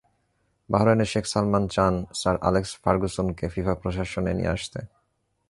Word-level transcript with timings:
বাহরাইনের 0.69 1.09
Sheikh 1.11 1.25
Salman 1.31 1.63
চান 1.73 1.93
sir 2.19 2.35
Alex 2.41 2.71
ফার্গুসনকে 2.83 3.45
FIFA 3.53 3.73
প্রশাসনে 3.81 4.31
নিয়ে 4.37 4.53
আসতে। 4.55 4.79